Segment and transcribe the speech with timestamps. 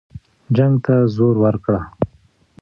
[0.55, 1.81] جنګ ته زور ورکړه.